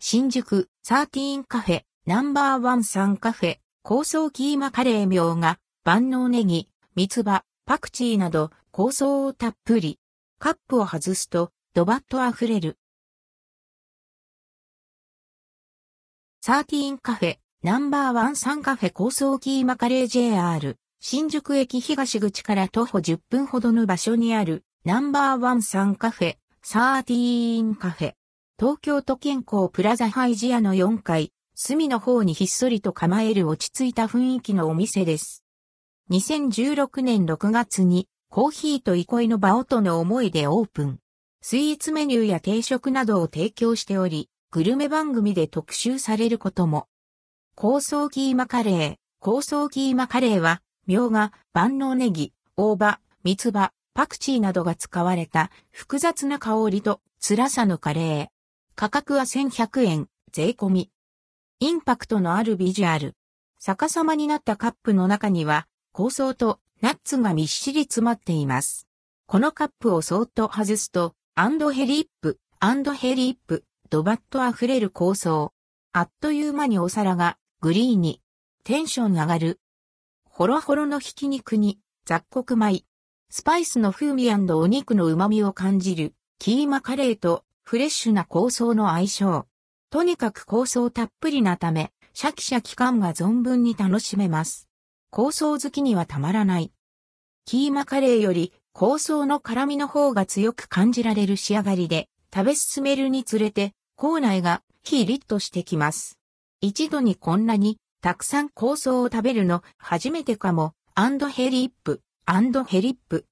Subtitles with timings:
[0.00, 9.98] 新宿サーティーンカフェナンバーワンサンカフェ香草キーマカレー苗が万能ネギ、三つ葉、パクチーなど香草をたっぷり。
[10.38, 12.78] カップを外すとドバッと溢れる。
[16.42, 28.17] サーティーンカフェナンバーワンサンカフェ香草キーマカレー JR 新宿駅東口から徒歩10分ほどの場所にあるナンバーワンサンカフェサーティーンカフェ
[28.60, 35.44] 東京都健康プラザハイジアの4階隅の方にひっそりと構える落ち着いた雰囲気のお店です。
[36.10, 40.98] 2016年6月にコーヒーと憩いの場をとの思いでオープン。
[41.40, 46.88] スイーツメニューや定食などを提供しており、グルメ番組で特集されることも。
[47.54, 48.94] 香草キーマカレー。
[49.20, 58.37] 香草キーマカレーは、みょうが、万能ネギ、大葉、三つ葉、パクチーなどが使われた複雑な香りと辛さのカレー。
[58.80, 60.92] 価格は1100円、税込み。
[61.58, 63.16] インパクトのあるビジュアル。
[63.58, 68.86] 逆さまになったカップの中には、香草とナッツがみっしり詰まっています。
[69.26, 75.50] このカップをそーっと外すと、 and hellip、and hellip、ドバッと溢れる香草。
[75.92, 78.22] あっという間にお皿がグリーンに。
[78.62, 79.58] テンション上がる。
[80.24, 82.84] ホロホロのひき肉に雑穀米。
[83.28, 86.14] スパイスの風味お肉の旨味を感じる。
[86.38, 89.46] キーマカレーとフレッシュな香草の相性。
[89.90, 94.70] とにかく香草たっぷりなため、シャキシャキ感が存分に楽しめます。
[95.10, 96.72] 香草好きにはたまらない。
[97.44, 106.18] キーマカレーより香草の辛みの方が強く感じられる仕上がりで、食べ進めるにつれて、口内がヒリッとしてきます。
[106.62, 113.26] 一度にこんなにたくさん香草を食べるの初めてかも、 and hellip、and hellip。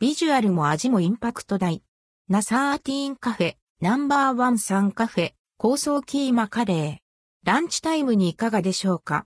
[0.00, 1.84] ビジュアルも味もインパクト大。
[2.28, 6.96] ナサーティーンカフェ、ナンバーワンサンカフェ、高層キーマカレー。
[7.50, 9.18] ランチタイムにいかがでしょうか？